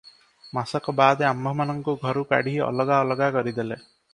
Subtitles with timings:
[0.57, 3.83] ମାସକ ବାଦେ ଆମ୍ଭମାନଙ୍କୁ ଘରୁ କାଢି ଅଲଗା ଅଲଗା କରିଦେଲେ।